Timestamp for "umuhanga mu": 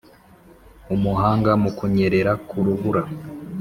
0.95-1.69